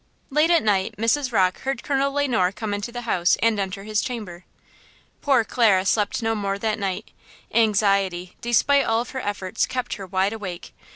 Late 0.31 0.49
at 0.49 0.63
night 0.63 0.95
Mrs. 0.97 1.31
Rocke 1.31 1.59
heard 1.59 1.83
Colonel 1.83 2.11
Le 2.11 2.27
Noir 2.27 2.51
come 2.51 2.73
into 2.73 2.91
the 2.91 3.01
house 3.01 3.37
and 3.39 3.59
enter 3.59 3.83
his 3.83 4.01
chamber. 4.01 4.45
Poor 5.21 5.43
Clara 5.43 5.85
slept 5.85 6.23
no 6.23 6.33
more 6.33 6.57
that 6.57 6.79
night; 6.79 7.11
anxiety, 7.53 8.35
despite 8.41 8.85
of 8.85 8.89
all 8.89 9.05
her 9.05 9.19
efforts, 9.19 9.67
kept 9.67 9.97
her 9.97 10.07
wide 10.07 10.33
awake. 10.33 10.73